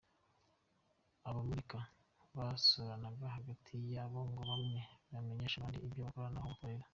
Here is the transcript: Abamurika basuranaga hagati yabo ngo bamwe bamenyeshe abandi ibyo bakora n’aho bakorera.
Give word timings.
Abamurika 1.29 1.77
basuranaga 2.35 3.25
hagati 3.35 3.75
yabo 3.93 4.19
ngo 4.29 4.41
bamwe 4.49 4.81
bamenyeshe 5.11 5.55
abandi 5.57 5.77
ibyo 5.87 6.01
bakora 6.07 6.29
n’aho 6.31 6.47
bakorera. 6.51 6.85